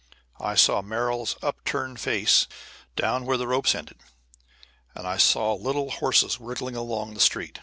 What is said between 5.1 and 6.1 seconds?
saw little